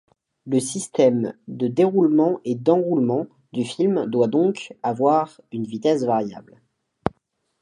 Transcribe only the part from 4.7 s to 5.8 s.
avoir une